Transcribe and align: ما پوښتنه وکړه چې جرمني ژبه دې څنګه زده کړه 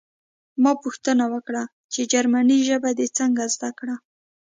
ما 0.63 0.71
پوښتنه 0.83 1.25
وکړه 1.33 1.63
چې 1.93 2.01
جرمني 2.11 2.59
ژبه 2.67 2.89
دې 2.97 3.07
څنګه 3.17 3.43
زده 3.55 3.69
کړه 3.79 3.95